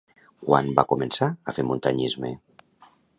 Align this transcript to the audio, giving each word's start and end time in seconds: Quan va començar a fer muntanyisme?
Quan 0.45 0.69
va 0.79 0.85
començar 0.93 1.29
a 1.29 1.55
fer 1.59 1.67
muntanyisme? 1.73 2.33